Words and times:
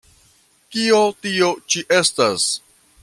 Kio 0.77 1.01
tio 1.25 1.51
ĉi 1.75 1.85
estas? 1.99 2.49